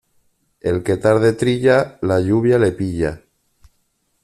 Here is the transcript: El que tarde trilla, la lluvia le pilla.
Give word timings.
El 0.69 0.79
que 0.83 0.95
tarde 0.97 1.31
trilla, 1.43 1.99
la 2.01 2.19
lluvia 2.19 2.57
le 2.65 2.71
pilla. 2.81 3.13